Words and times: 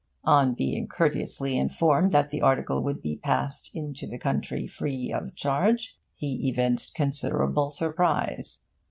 On 0.25 0.55
being 0.55 0.87
courteously 0.87 1.55
informed 1.55 2.11
that 2.11 2.31
the 2.31 2.41
article 2.41 2.81
would 2.81 3.03
be 3.03 3.17
passed 3.17 3.69
into 3.75 4.07
the 4.07 4.17
country 4.17 4.65
free 4.65 5.13
of 5.13 5.35
charge, 5.35 5.95
he 6.15 6.49
evinced 6.49 6.95
considerable 6.95 7.69
surprise. 7.69 8.63